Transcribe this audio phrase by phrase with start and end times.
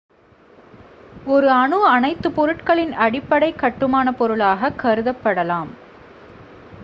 [1.25, 5.71] ஒருone அணு அனைத்துப் பொருட்களின் அடிப்படைக் கட்டுமானப் பொருளாக கருதப்படலாம்